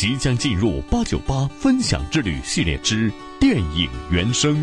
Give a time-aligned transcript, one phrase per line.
[0.00, 4.56] 即将进入八九八分享之旅系列之电影原声。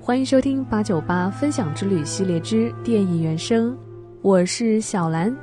[0.00, 3.76] 欢迎收听八九八分享之旅系列之电影原声，
[4.22, 5.36] 我是小兰。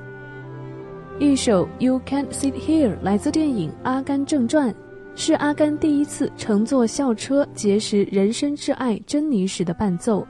[1.19, 4.69] 一首《You Can't Sit Here》来自电影《阿甘正传》。
[5.19, 10.25] 是阿甘第一次乘坐校车结识人生挚爱珍妮时的伴奏，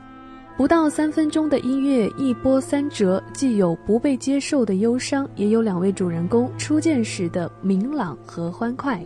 [0.56, 9.03] 不到三分钟的音乐一波三折，既有不被接受的忧伤，也有两位主人公初见时的明朗和欢快。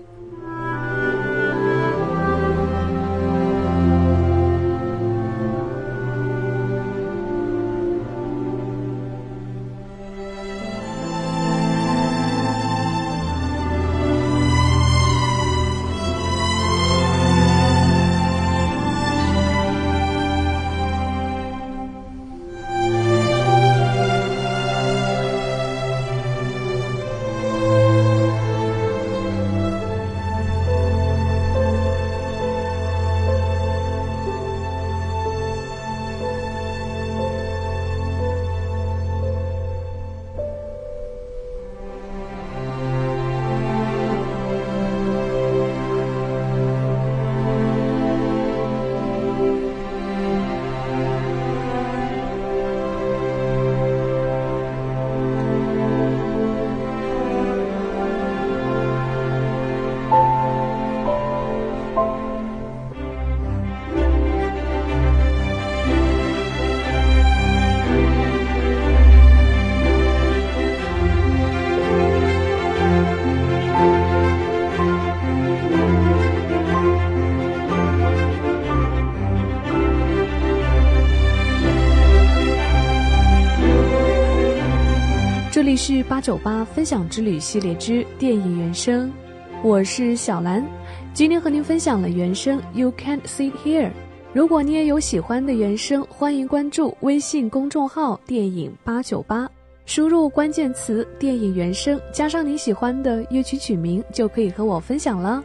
[85.61, 89.13] 这里是八九八分享之旅系列之电影原声，
[89.61, 90.65] 我是小兰，
[91.13, 93.85] 今天和您分享了原声《You Can't Sit Here》。
[94.33, 99.47] 如果你也有喜欢的原声，欢迎关注微信公众号“电影八九八”，
[99.85, 105.43] 输入关键词“电影原声”，加上你喜欢的乐曲曲名，就可以和我分享了。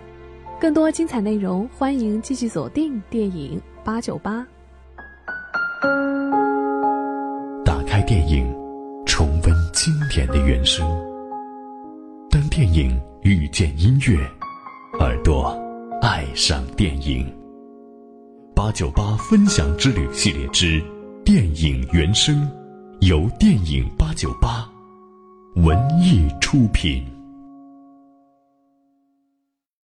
[0.58, 4.46] 更多精彩内容，欢迎继续锁定电影八九八。
[7.62, 8.65] 打开电影。
[9.16, 10.86] 重温经典的原声。
[12.28, 14.14] 当电影遇见音乐，
[15.00, 15.58] 耳朵
[16.02, 17.26] 爱上电影。
[18.54, 20.84] 八九八分享之旅系列之
[21.24, 22.46] 电影原声，
[23.00, 24.68] 由电影八九八
[25.54, 27.02] 文艺出品。